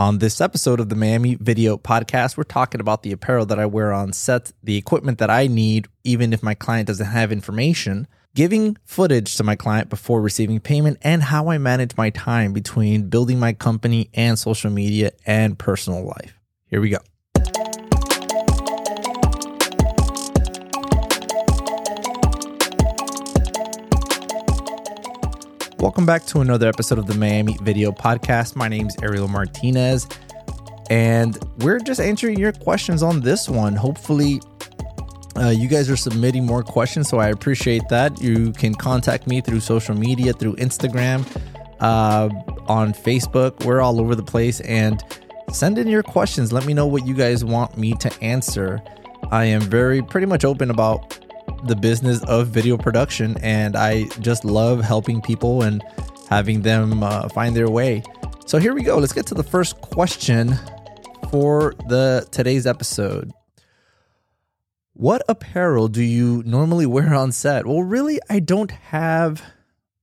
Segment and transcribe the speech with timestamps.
[0.00, 3.66] On this episode of the Miami Video Podcast, we're talking about the apparel that I
[3.66, 8.06] wear on set, the equipment that I need, even if my client doesn't have information,
[8.32, 13.08] giving footage to my client before receiving payment, and how I manage my time between
[13.08, 16.38] building my company and social media and personal life.
[16.68, 16.98] Here we go.
[25.80, 28.56] Welcome back to another episode of the Miami Video Podcast.
[28.56, 30.08] My name is Ariel Martinez,
[30.90, 33.76] and we're just answering your questions on this one.
[33.76, 34.40] Hopefully,
[35.36, 38.20] uh, you guys are submitting more questions, so I appreciate that.
[38.20, 41.24] You can contact me through social media, through Instagram,
[41.78, 42.28] uh,
[42.66, 43.64] on Facebook.
[43.64, 45.00] We're all over the place, and
[45.52, 46.52] send in your questions.
[46.52, 48.82] Let me know what you guys want me to answer.
[49.30, 51.20] I am very pretty much open about
[51.64, 55.82] the business of video production, and I just love helping people and
[56.28, 58.02] having them uh, find their way.
[58.46, 58.98] So here we go.
[58.98, 60.54] Let's get to the first question
[61.30, 63.32] for the today's episode.
[64.94, 67.66] What apparel do you normally wear on set?
[67.66, 69.42] Well, really, I don't have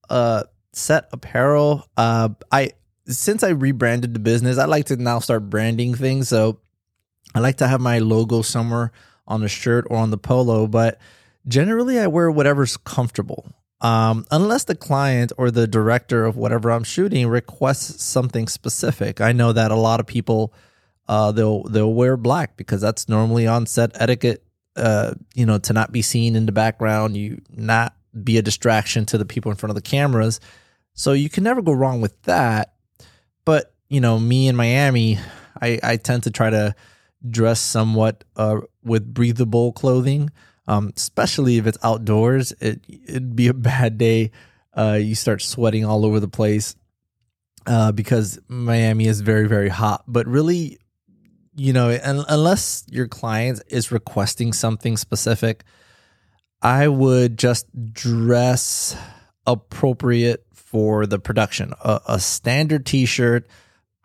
[0.10, 1.88] a set apparel.
[1.98, 2.72] Uh, I
[3.08, 6.30] since I rebranded the business, I like to now start branding things.
[6.30, 6.60] So
[7.34, 8.92] I like to have my logo somewhere
[9.28, 11.00] on the shirt or on the polo, but
[11.48, 13.46] generally I wear whatever's comfortable.
[13.82, 19.22] Um, unless the client or the director of whatever I'm shooting requests something specific.
[19.22, 20.54] I know that a lot of people
[21.08, 24.44] uh, they'll they'll wear black because that's normally on set etiquette.
[24.76, 29.06] Uh, you know, to not be seen in the background, you not be a distraction
[29.06, 30.40] to the people in front of the cameras.
[30.94, 32.74] So you can never go wrong with that.
[33.44, 35.20] But you know, me in Miami,
[35.62, 36.76] I, I tend to try to
[37.30, 40.32] dress somewhat uh, with breathable clothing
[40.68, 42.52] um, especially if it's outdoors.
[42.60, 44.32] It it'd be a bad day.
[44.74, 46.76] Uh, you start sweating all over the place
[47.66, 50.04] uh, because Miami is very very hot.
[50.08, 50.80] But really,
[51.56, 55.64] you know, un- unless your client is requesting something specific,
[56.62, 58.98] I would just dress
[59.48, 61.74] appropriate for the production.
[61.84, 63.48] A, a standard T-shirt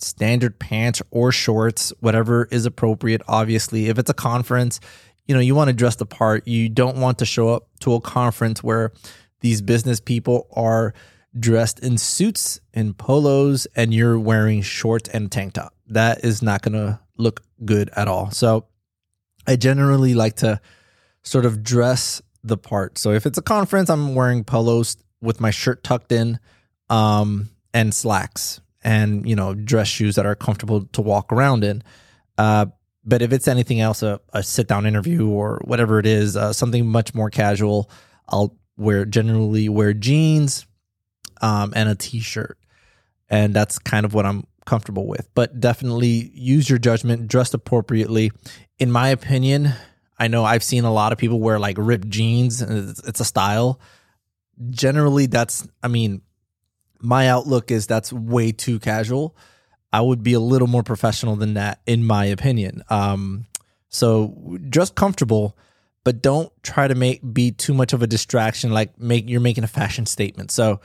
[0.03, 3.23] standard pants or shorts, whatever is appropriate.
[3.29, 4.81] Obviously, if it's a conference,
[5.31, 6.49] you know, you want to dress the part.
[6.49, 8.91] You don't want to show up to a conference where
[9.43, 10.93] these business people are
[11.39, 15.73] dressed in suits and polos and you're wearing shorts and tank top.
[15.87, 18.33] That is not going to look good at all.
[18.33, 18.67] So
[19.47, 20.61] I generally like to
[21.23, 22.99] sort of dress the part.
[22.99, 26.41] So if it's a conference, I'm wearing polos with my shirt tucked in
[26.89, 31.85] um, and slacks and, you know, dress shoes that are comfortable to walk around in.
[32.37, 32.67] Uh,
[33.05, 36.53] but if it's anything else, a, a sit down interview or whatever it is, uh,
[36.53, 37.91] something much more casual,
[38.29, 40.67] I'll wear generally wear jeans
[41.41, 42.59] um, and a t shirt.
[43.29, 45.29] And that's kind of what I'm comfortable with.
[45.35, 48.33] But definitely use your judgment, dress appropriately.
[48.79, 49.73] In my opinion,
[50.19, 53.25] I know I've seen a lot of people wear like ripped jeans, it's, it's a
[53.25, 53.81] style.
[54.69, 56.21] Generally, that's, I mean,
[57.01, 59.35] my outlook is that's way too casual.
[59.93, 62.83] I would be a little more professional than that, in my opinion.
[62.91, 63.47] Um,
[63.89, 65.57] so just comfortable,
[66.05, 68.73] but don't try to make be too much of a distraction.
[68.73, 70.51] Like make you're making a fashion statement.
[70.53, 70.81] So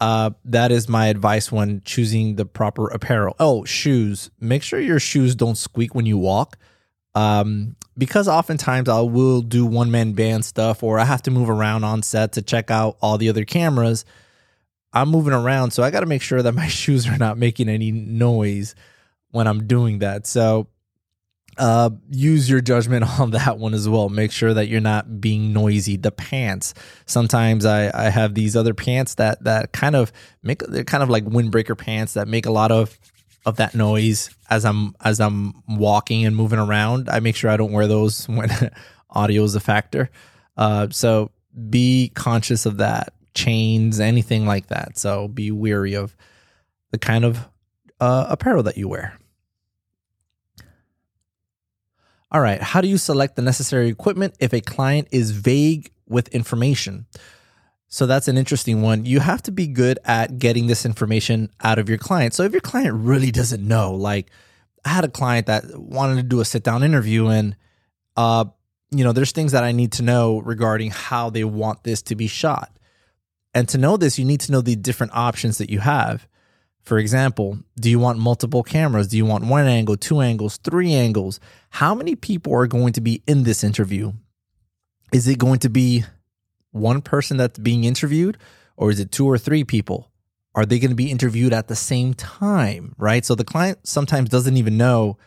[0.00, 3.34] uh, that is my advice when choosing the proper apparel.
[3.38, 4.30] Oh, shoes.
[4.40, 6.56] Make sure your shoes don't squeak when you walk.
[7.14, 11.50] Um, because oftentimes I will do one man band stuff or I have to move
[11.50, 14.04] around on set to check out all the other cameras.
[14.92, 17.68] I'm moving around, so I got to make sure that my shoes are not making
[17.68, 18.74] any noise
[19.30, 20.26] when I'm doing that.
[20.26, 20.68] So
[21.58, 24.08] uh, use your judgment on that one as well.
[24.08, 25.96] Make sure that you're not being noisy.
[25.96, 26.74] The pants.
[27.06, 30.12] Sometimes I, I have these other pants that that kind of
[30.42, 32.98] make they're kind of like windbreaker pants that make a lot of
[33.44, 37.08] of that noise as I'm as I'm walking and moving around.
[37.08, 38.50] I make sure I don't wear those when
[39.10, 40.10] audio is a factor.
[40.56, 41.30] Uh, so
[41.68, 44.98] be conscious of that chains, anything like that.
[44.98, 46.16] So be weary of
[46.90, 47.48] the kind of
[48.00, 49.18] uh, apparel that you wear.
[52.30, 56.28] All right, how do you select the necessary equipment if a client is vague with
[56.28, 57.06] information?
[57.86, 59.06] So that's an interesting one.
[59.06, 62.34] You have to be good at getting this information out of your client.
[62.34, 64.30] So if your client really doesn't know, like
[64.84, 67.56] I had a client that wanted to do a sit down interview and
[68.16, 68.44] uh
[68.90, 72.14] you know, there's things that I need to know regarding how they want this to
[72.14, 72.77] be shot.
[73.54, 76.26] And to know this, you need to know the different options that you have.
[76.82, 79.08] For example, do you want multiple cameras?
[79.08, 81.38] Do you want one angle, two angles, three angles?
[81.70, 84.12] How many people are going to be in this interview?
[85.12, 86.04] Is it going to be
[86.70, 88.38] one person that's being interviewed,
[88.76, 90.10] or is it two or three people?
[90.54, 92.94] Are they going to be interviewed at the same time?
[92.98, 93.24] Right.
[93.24, 95.18] So the client sometimes doesn't even know.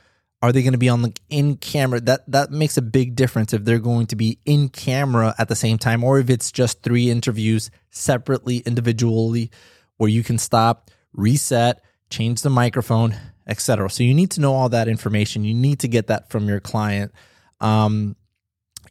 [0.42, 2.02] Are they going to be on the in camera?
[2.02, 5.56] That that makes a big difference if they're going to be in camera at the
[5.56, 9.52] same time, or if it's just three interviews separately, individually,
[9.98, 13.16] where you can stop, reset, change the microphone,
[13.48, 13.90] etc.
[13.90, 15.44] So you need to know all that information.
[15.44, 17.12] You need to get that from your client.
[17.60, 18.16] Um,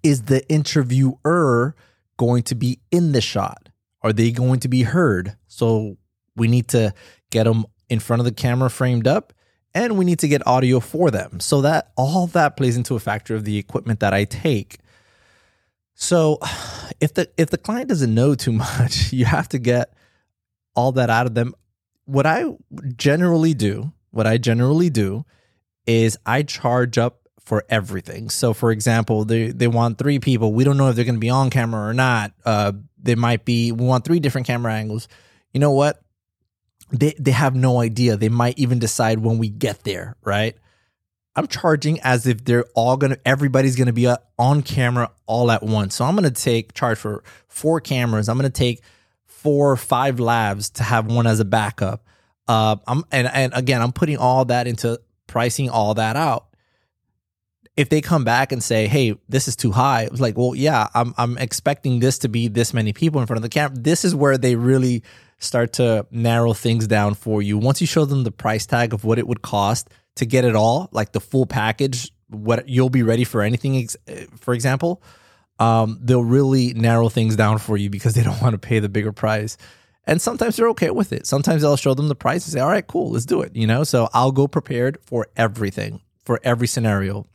[0.03, 1.75] is the interviewer
[2.17, 3.69] going to be in the shot?
[4.03, 5.37] Are they going to be heard?
[5.49, 5.97] So
[6.37, 6.95] we need to
[7.31, 9.33] get them in front of the camera framed up
[9.75, 11.41] and we need to get audio for them.
[11.41, 14.79] So that all that plays into a factor of the equipment that I take.
[15.95, 16.39] So
[17.01, 19.95] if the if the client doesn't know too much, you have to get
[20.75, 21.55] all that out of them.
[22.05, 22.45] What I
[22.97, 25.25] generally do, what I generally do
[25.87, 28.29] is I charge up for everything.
[28.31, 30.53] So for example, they they want three people.
[30.53, 32.33] We don't know if they're going to be on camera or not.
[32.45, 32.73] Uh
[33.03, 35.09] they might be we want three different camera angles.
[35.53, 36.01] You know what?
[36.93, 38.17] They they have no idea.
[38.17, 40.57] They might even decide when we get there, right?
[41.37, 45.63] I'm charging as if they're all gonna everybody's gonna be uh, on camera all at
[45.63, 45.95] once.
[45.95, 48.29] So I'm gonna take charge for four cameras.
[48.29, 48.83] I'm gonna take
[49.25, 52.05] four or five lavs to have one as a backup.
[52.49, 56.47] Uh, I'm and and again, I'm putting all that into pricing all that out.
[57.77, 60.89] If they come back and say, "Hey, this is too high," it's like, "Well, yeah,
[60.93, 64.05] I'm I'm expecting this to be this many people in front of the camera." This
[64.05, 65.05] is where they really
[65.41, 67.59] start to narrow things down for you.
[67.59, 70.55] Once you show them the price tag of what it would cost to get it
[70.55, 73.89] all, like the full package, what you'll be ready for anything,
[74.37, 75.03] for example,
[75.59, 78.89] um, they'll really narrow things down for you because they don't want to pay the
[78.89, 79.57] bigger price.
[80.07, 81.27] And sometimes they're okay with it.
[81.27, 83.55] Sometimes I'll show them the price and say, all right, cool, let's do it.
[83.57, 87.27] You know, so I'll go prepared for everything, for every scenario.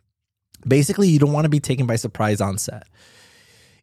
[0.68, 2.88] Basically, you don't want to be taken by surprise on set.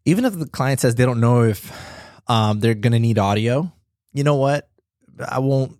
[0.04, 1.72] Even if the client says they don't know if
[2.26, 3.72] um, they're going to need audio,
[4.12, 4.68] you know what?
[5.26, 5.78] I won't.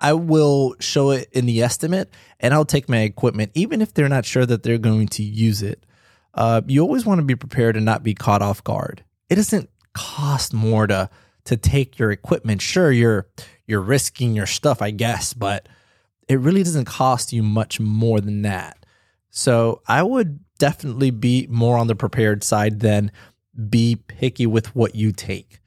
[0.00, 4.08] I will show it in the estimate and I'll take my equipment, even if they're
[4.08, 5.86] not sure that they're going to use it.
[6.34, 9.04] Uh, you always want to be prepared and not be caught off guard.
[9.28, 11.10] It doesn't cost more to
[11.44, 12.62] to take your equipment.
[12.62, 13.28] Sure, you're
[13.66, 15.68] you're risking your stuff, I guess, but
[16.28, 18.84] it really doesn't cost you much more than that.
[19.30, 23.10] So I would definitely be more on the prepared side than
[23.68, 25.58] be picky with what you take.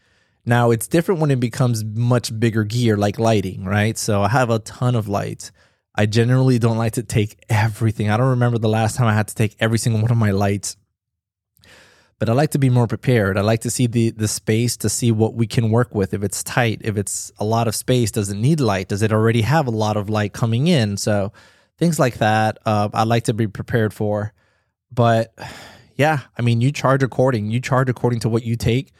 [0.45, 3.97] Now it's different when it becomes much bigger gear like lighting, right?
[3.97, 5.51] So I have a ton of lights.
[5.95, 8.09] I generally don't like to take everything.
[8.09, 10.31] I don't remember the last time I had to take every single one of my
[10.31, 10.77] lights.
[12.19, 13.37] But I like to be more prepared.
[13.37, 16.13] I like to see the the space to see what we can work with.
[16.13, 18.87] If it's tight, if it's a lot of space, does it need light?
[18.87, 20.95] Does it already have a lot of light coming in?
[20.95, 21.33] So
[21.77, 24.33] things like that, uh, I like to be prepared for.
[24.91, 25.33] But
[25.95, 27.51] yeah, I mean, you charge according.
[27.51, 28.93] You charge according to what you take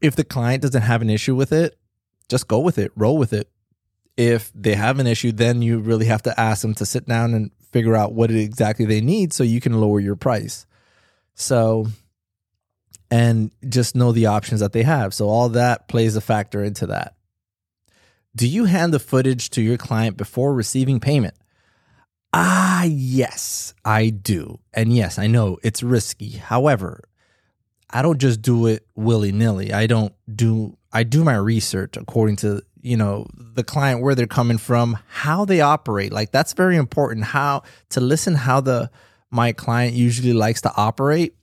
[0.00, 1.78] if the client doesn't have an issue with it,
[2.28, 3.50] just go with it, roll with it.
[4.16, 7.34] If they have an issue, then you really have to ask them to sit down
[7.34, 10.66] and figure out what exactly they need so you can lower your price.
[11.34, 11.86] So,
[13.10, 15.14] and just know the options that they have.
[15.14, 17.14] So, all that plays a factor into that.
[18.36, 21.34] Do you hand the footage to your client before receiving payment?
[22.32, 24.60] Ah, yes, I do.
[24.72, 26.30] And yes, I know it's risky.
[26.30, 27.02] However,
[27.92, 29.72] I don't just do it willy nilly.
[29.72, 34.26] I don't do I do my research according to you know the client where they're
[34.26, 36.12] coming from, how they operate.
[36.12, 37.26] Like that's very important.
[37.26, 38.90] How to listen how the
[39.30, 41.34] my client usually likes to operate.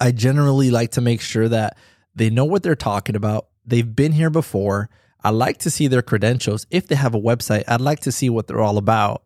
[0.00, 1.76] I generally like to make sure that
[2.14, 3.48] they know what they're talking about.
[3.66, 4.88] They've been here before.
[5.22, 6.66] I like to see their credentials.
[6.70, 9.24] If they have a website, I'd like to see what they're all about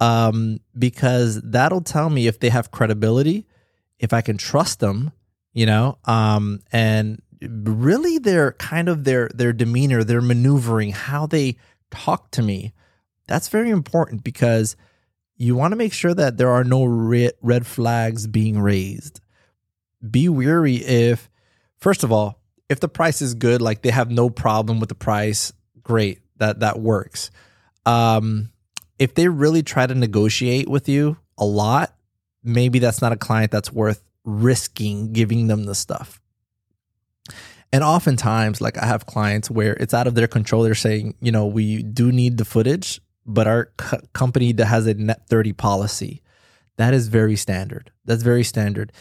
[0.00, 3.46] um, because that'll tell me if they have credibility,
[3.98, 5.12] if I can trust them,
[5.52, 5.98] you know?
[6.04, 11.56] Um and really their kind of their their demeanor their maneuvering how they
[11.90, 12.72] talk to me
[13.26, 14.76] that's very important because
[15.36, 19.20] you want to make sure that there are no red flags being raised.
[20.10, 21.30] Be weary if
[21.78, 24.94] first of all if the price is good like they have no problem with the
[24.94, 25.52] price
[25.82, 27.30] great that that works.
[27.86, 28.50] Um
[28.98, 31.94] if they really try to negotiate with you a lot
[32.42, 36.20] maybe that's not a client that's worth risking giving them the stuff.
[37.72, 40.62] And oftentimes, like I have clients where it's out of their control.
[40.62, 44.86] They're saying, you know, we do need the footage, but our co- company that has
[44.86, 46.22] a net 30 policy.
[46.78, 47.92] That is very standard.
[48.04, 48.92] That's very standard.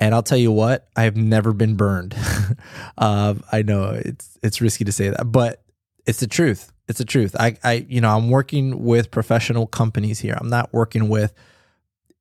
[0.00, 2.14] And I'll tell you what, I have never been burned.
[2.98, 5.62] uh, I know it's it's risky to say that, but
[6.06, 6.72] it's the truth.
[6.88, 7.34] It's the truth.
[7.38, 10.36] I, I, you know, I'm working with professional companies here.
[10.38, 11.32] I'm not working with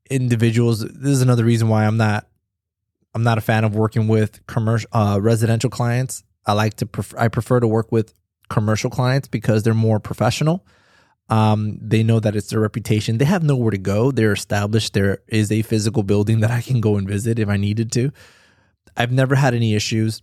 [0.09, 0.79] individuals.
[0.79, 2.27] This is another reason why I'm not
[3.15, 6.24] I'm not a fan of working with commercial uh, residential clients.
[6.45, 8.13] I like to prefer I prefer to work with
[8.50, 10.65] commercial clients because they're more professional.
[11.29, 13.17] Um, they know that it's their reputation.
[13.17, 14.12] They have nowhere to go.
[14.12, 14.93] They're established.
[14.93, 18.12] There is a physical building that I can go and visit if I needed to.
[18.95, 20.22] I've never had any issues.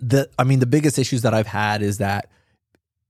[0.00, 2.28] The I mean, the biggest issues that I've had is that,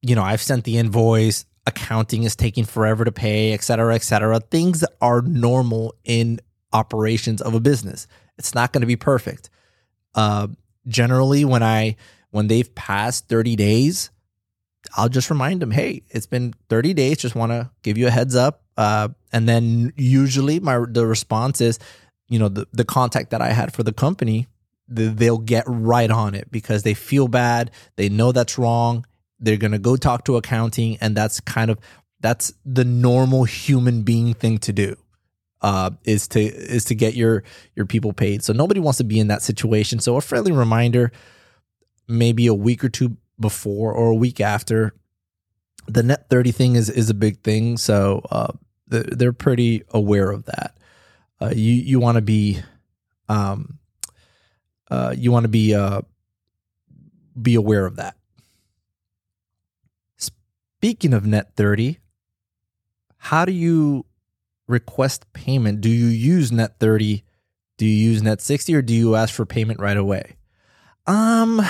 [0.02, 4.02] you know, I've sent the invoice, accounting is taking forever to pay, et cetera, et
[4.02, 4.38] cetera.
[4.38, 6.40] Things that are normal in
[6.75, 8.06] operations of a business.
[8.38, 9.50] It's not going to be perfect.
[10.14, 10.48] Uh,
[10.86, 11.96] generally, when I
[12.30, 14.10] when they've passed 30 days,
[14.96, 17.18] I'll just remind them, hey, it's been 30 days.
[17.18, 18.62] Just want to give you a heads up.
[18.76, 21.78] Uh, and then usually my the response is,
[22.28, 24.48] you know, the, the contact that I had for the company,
[24.88, 27.70] the, they'll get right on it because they feel bad.
[27.96, 29.06] They know that's wrong.
[29.38, 31.78] They're gonna go talk to accounting, and that's kind of
[32.20, 34.96] that's the normal human being thing to do.
[35.62, 37.45] Uh, is to is to get your
[37.76, 38.42] your people paid.
[38.42, 40.00] So nobody wants to be in that situation.
[40.00, 41.12] So a friendly reminder,
[42.09, 44.92] maybe a week or two before or a week after.
[45.87, 47.76] The net thirty thing is is a big thing.
[47.76, 48.52] So uh,
[48.88, 50.76] they're pretty aware of that.
[51.40, 52.61] Uh, you you want to be,
[53.28, 53.78] um,
[54.90, 56.02] uh, you want to be uh,
[57.40, 58.16] be aware of that.
[60.16, 61.99] Speaking of net thirty,
[63.16, 64.07] how do you
[64.72, 65.80] request payment?
[65.80, 67.24] Do you use net thirty?
[67.78, 70.36] Do you use net sixty, or do you ask for payment right away?
[71.06, 71.60] Um,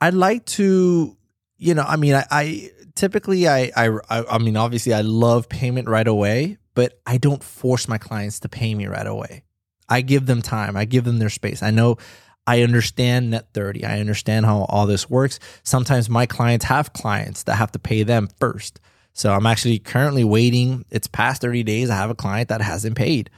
[0.00, 1.16] I'd like to,
[1.58, 5.88] you know, I mean, I, I typically I, I I mean, obviously, I love payment
[5.88, 9.44] right away, but I don't force my clients to pay me right away.
[9.88, 10.76] I give them time.
[10.76, 11.62] I give them their space.
[11.62, 11.98] I know
[12.46, 13.84] I understand net 30.
[13.84, 15.38] I understand how all this works.
[15.62, 18.80] Sometimes my clients have clients that have to pay them first.
[19.12, 20.84] So I'm actually currently waiting.
[20.90, 21.90] It's past 30 days.
[21.90, 23.30] I have a client that hasn't paid.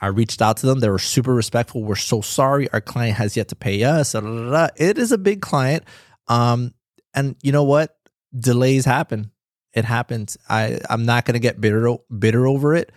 [0.00, 0.80] I reached out to them.
[0.80, 1.82] They were super respectful.
[1.82, 2.70] We're so sorry.
[2.70, 4.14] Our client has yet to pay us.
[4.14, 5.84] It is a big client.
[6.28, 6.74] Um,
[7.14, 7.96] and you know what?
[8.38, 9.30] Delays happen.
[9.72, 10.36] It happens.
[10.48, 12.92] I, I'm not going to get bitter, bitter over it.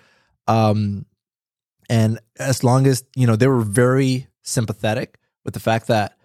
[0.48, 1.06] Um,
[1.90, 6.18] and as long as, you know, they were very sympathetic with the fact that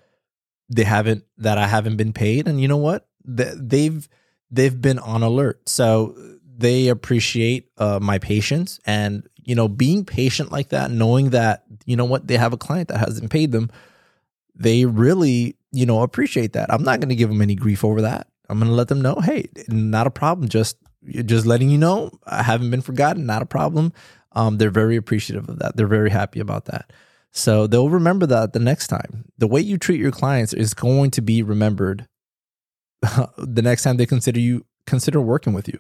[0.69, 2.49] they haven't, that I haven't been paid.
[2.49, 3.07] And you know what?
[3.25, 4.07] They've,
[4.55, 5.69] they've been on alert.
[5.69, 6.17] So
[6.57, 11.97] they appreciate uh, my patience and you know being patient like that knowing that you
[11.97, 13.71] know what they have a client that hasn't paid them
[14.55, 16.73] they really you know appreciate that.
[16.73, 18.29] I'm not going to give them any grief over that.
[18.49, 20.49] I'm going to let them know hey not a problem.
[20.49, 23.27] Just just letting you know i haven't been forgotten.
[23.27, 23.93] Not a problem.
[24.33, 25.77] Um, they're very appreciative of that.
[25.77, 26.93] They're very happy about that.
[27.31, 29.25] So they'll remember that the next time.
[29.39, 32.09] The way you treat your clients is going to be remembered
[33.39, 35.79] the next time they consider you consider working with you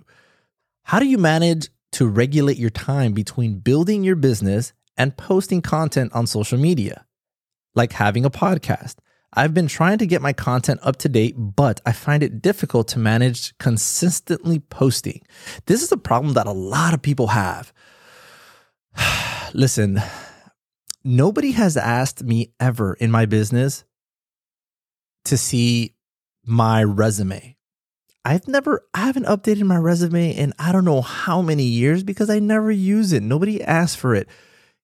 [0.84, 6.12] how do you manage to regulate your time between building your business and posting content
[6.12, 7.06] on social media,
[7.74, 8.96] like having a podcast?
[9.32, 12.86] I've been trying to get my content up to date, but I find it difficult
[12.88, 15.22] to manage consistently posting.
[15.64, 17.72] This is a problem that a lot of people have.
[19.54, 20.02] Listen,
[21.02, 23.84] nobody has asked me ever in my business
[25.24, 25.93] to see
[26.44, 27.56] my resume.
[28.24, 32.30] I've never, I haven't updated my resume in I don't know how many years because
[32.30, 33.22] I never use it.
[33.22, 34.28] Nobody asks for it.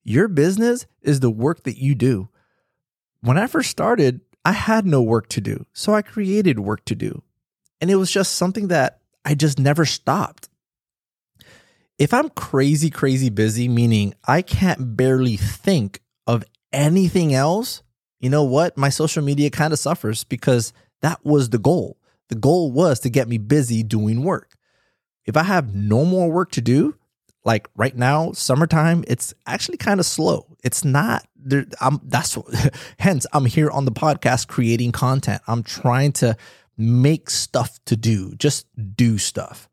[0.03, 2.29] Your business is the work that you do.
[3.21, 5.65] When I first started, I had no work to do.
[5.73, 7.23] So I created work to do.
[7.79, 10.49] And it was just something that I just never stopped.
[11.97, 17.83] If I'm crazy, crazy busy, meaning I can't barely think of anything else,
[18.19, 18.77] you know what?
[18.77, 21.97] My social media kind of suffers because that was the goal.
[22.29, 24.55] The goal was to get me busy doing work.
[25.25, 26.95] If I have no more work to do,
[27.43, 30.45] like right now, summertime, it's actually kind of slow.
[30.63, 31.65] It's not there.
[31.79, 32.37] I'm that's
[32.99, 35.41] hence I'm here on the podcast creating content.
[35.47, 36.37] I'm trying to
[36.77, 39.69] make stuff to do, just do stuff.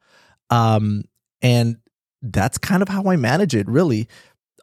[0.51, 1.05] Um,
[1.43, 1.77] and
[2.23, 4.09] that's kind of how I manage it, really.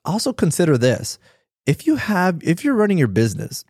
[0.03, 1.19] Also consider this.
[1.65, 3.65] If you have if you're running your business,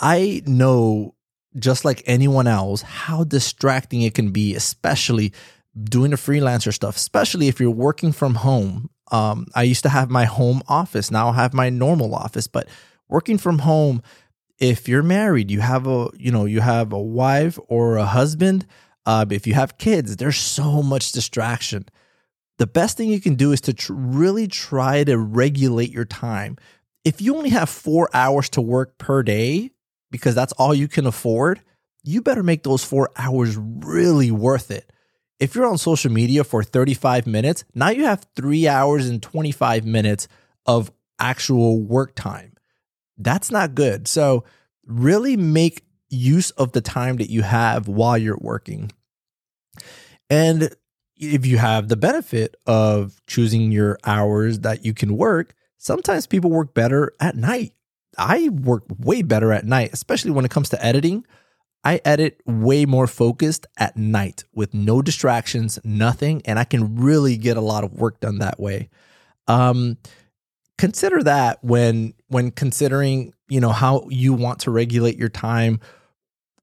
[0.00, 1.14] I know
[1.58, 5.32] just like anyone else, how distracting it can be, especially
[5.82, 8.90] doing the freelancer stuff, especially if you're working from home.
[9.10, 11.10] Um, I used to have my home office.
[11.10, 12.68] Now I have my normal office, but
[13.08, 14.02] working from home,
[14.58, 18.66] if you're married, you have a, you know, you have a wife or a husband.
[19.06, 21.86] Uh, if you have kids, there's so much distraction.
[22.58, 26.58] The best thing you can do is to tr- really try to regulate your time.
[27.04, 29.70] If you only have four hours to work per day,
[30.10, 31.60] because that's all you can afford,
[32.02, 34.92] you better make those four hours really worth it.
[35.38, 39.84] If you're on social media for 35 minutes, now you have three hours and 25
[39.84, 40.28] minutes
[40.66, 42.54] of actual work time.
[43.16, 44.08] That's not good.
[44.08, 44.44] So,
[44.86, 48.90] really make use of the time that you have while you're working.
[50.28, 50.74] And
[51.16, 56.50] if you have the benefit of choosing your hours that you can work, sometimes people
[56.50, 57.72] work better at night.
[58.20, 61.24] I work way better at night, especially when it comes to editing.
[61.82, 67.38] I edit way more focused at night with no distractions, nothing, and I can really
[67.38, 68.90] get a lot of work done that way.
[69.48, 69.96] Um,
[70.76, 75.80] consider that when when considering you know how you want to regulate your time.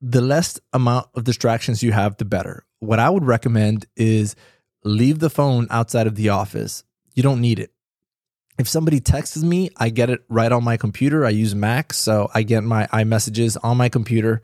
[0.00, 2.64] The less amount of distractions you have, the better.
[2.78, 4.36] What I would recommend is
[4.84, 6.84] leave the phone outside of the office.
[7.14, 7.72] You don't need it
[8.58, 11.24] if somebody texts me, I get it right on my computer.
[11.24, 14.42] I use Mac, so I get my iMessages on my computer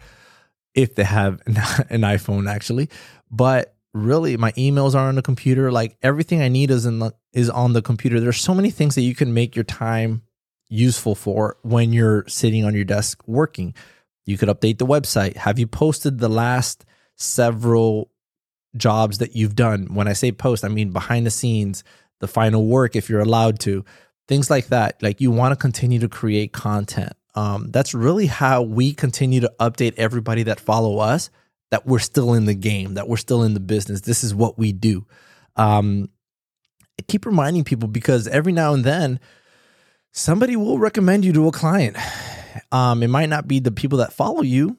[0.75, 2.89] if they have an, iPhone actually.
[3.31, 5.73] But really my emails are on the computer.
[5.73, 8.21] Like everything I need is in the is on the computer.
[8.21, 10.23] There's so many things that you can make your time
[10.69, 13.75] useful for when you're sitting on your desk working.
[14.27, 15.37] You could update the website.
[15.37, 16.85] Have you posted the last
[17.17, 18.11] several
[18.77, 19.95] jobs that you've done?
[19.95, 21.83] When I say post, I mean behind the scenes,
[22.21, 23.85] the final work if you're allowed to
[24.29, 25.03] things like that.
[25.03, 27.13] Like you want to continue to create content.
[27.35, 31.31] Um, that's really how we continue to update everybody that follow us
[31.71, 34.03] that we're still in the game, that we're still in the business.
[34.03, 35.07] This is what we do.
[35.57, 36.09] Um,
[37.09, 39.19] keep reminding people because every now and then
[40.13, 41.97] somebody will recommend you to a client.
[42.71, 44.79] Um, it might not be the people that follow you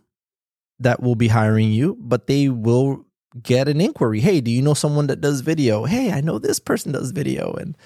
[0.80, 3.06] that will be hiring you, but they will
[3.42, 4.20] get an inquiry.
[4.20, 5.86] Hey, do you know someone that does video?
[5.86, 7.54] Hey, I know this person does video.
[7.54, 7.77] And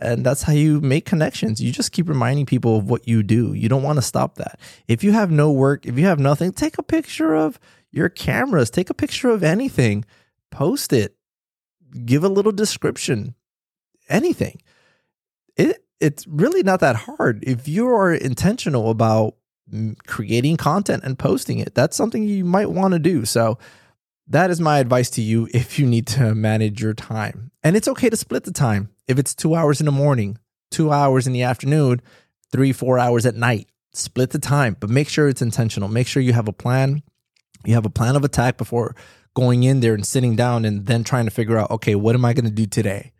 [0.00, 1.60] and that's how you make connections.
[1.60, 3.52] You just keep reminding people of what you do.
[3.52, 4.60] You don't want to stop that.
[4.86, 7.58] If you have no work, if you have nothing, take a picture of
[7.90, 10.04] your cameras, take a picture of anything,
[10.50, 11.16] post it,
[12.04, 13.34] give a little description,
[14.08, 14.60] anything.
[15.56, 17.42] It it's really not that hard.
[17.42, 19.34] If you are intentional about
[20.06, 23.24] creating content and posting it, that's something you might want to do.
[23.24, 23.58] So
[24.28, 27.50] that is my advice to you if you need to manage your time.
[27.62, 28.90] And it's okay to split the time.
[29.06, 30.38] If it's two hours in the morning,
[30.70, 32.02] two hours in the afternoon,
[32.52, 35.88] three, four hours at night, split the time, but make sure it's intentional.
[35.88, 37.02] Make sure you have a plan.
[37.64, 38.94] You have a plan of attack before
[39.34, 42.24] going in there and sitting down and then trying to figure out, okay, what am
[42.24, 43.12] I going to do today?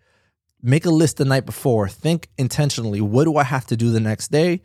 [0.62, 1.88] Make a list the night before.
[1.88, 3.00] Think intentionally.
[3.00, 4.60] What do I have to do the next day?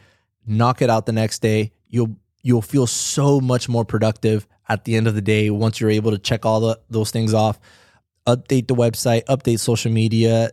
[0.45, 1.71] Knock it out the next day.
[1.87, 5.89] You'll you'll feel so much more productive at the end of the day once you're
[5.89, 7.59] able to check all the, those things off
[8.27, 10.49] update the website update social media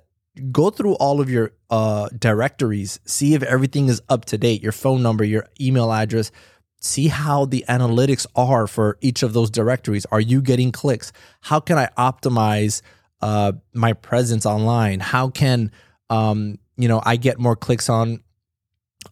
[0.50, 4.72] go through all of your uh, directories see if everything is up to date your
[4.72, 6.30] phone number your email address.
[6.82, 10.06] See how the analytics are for each of those directories.
[10.06, 11.12] Are you getting clicks?
[11.42, 12.80] How can i optimize
[13.20, 15.00] uh, my presence online?
[15.00, 15.72] How can
[16.08, 18.22] um, you know i get more clicks on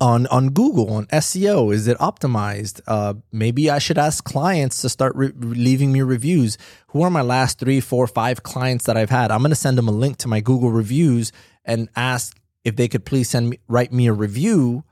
[0.00, 1.72] on on Google on SEO?
[1.72, 2.80] Is it optimized?
[2.86, 6.58] Uh, maybe I should ask clients to start re- leaving me reviews.
[6.88, 9.30] Who are my last three, four, five clients that I've had?
[9.30, 11.32] I'm going to send them a link to my Google reviews
[11.64, 14.84] and ask if they could please send me write me a review,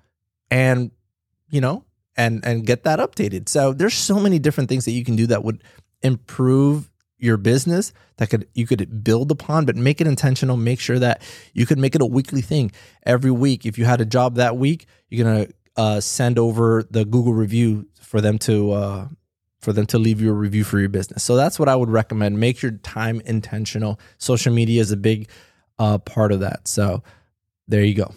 [0.50, 0.90] and
[1.50, 1.84] you know,
[2.16, 3.48] and and get that updated.
[3.48, 5.62] So there's so many different things that you can do that would
[6.02, 10.56] improve your business that could you could build upon but make it intentional.
[10.56, 11.22] Make sure that
[11.54, 12.72] you could make it a weekly thing.
[13.04, 17.04] Every week if you had a job that week you're gonna uh, send over the
[17.04, 19.08] google review for them to uh,
[19.60, 21.24] for them to leave you a review for your business.
[21.24, 22.38] So that's what i would recommend.
[22.38, 23.98] Make your time intentional.
[24.18, 25.28] Social media is a big
[25.78, 26.68] uh, part of that.
[26.68, 27.02] So
[27.68, 28.12] there you go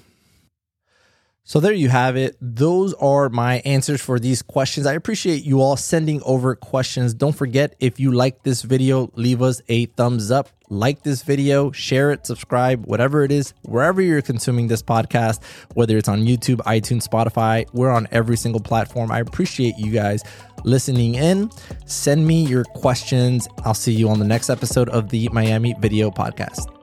[1.50, 2.38] so there you have it.
[2.40, 4.86] Those are my answers for these questions.
[4.86, 7.16] I appreciate you all sending over questions.
[7.16, 11.72] Don't forget, if you like this video, leave us a thumbs up, like this video,
[11.72, 15.42] share it, subscribe, whatever it is, wherever you're consuming this podcast,
[15.74, 19.12] whether it's on YouTube, iTunes, Spotify, we're on every single platform.
[19.12, 20.22] I appreciate you guys
[20.66, 21.50] listening in.
[21.88, 23.48] Send me your questions.
[23.66, 26.79] I'll see you on the next episode of the Miami Video Podcast.